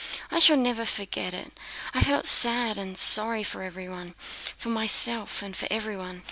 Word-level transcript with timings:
I 0.31 0.39
shall 0.39 0.57
never 0.57 0.83
forget 0.83 1.31
it: 1.31 1.51
I 1.93 2.01
felt 2.03 2.25
sad 2.25 2.75
and 2.79 2.97
sorry 2.97 3.43
for 3.43 3.61
everyone, 3.61 4.15
for 4.57 4.69
myself, 4.69 5.43
and 5.43 5.55
for 5.55 5.67
everyone. 5.69 6.19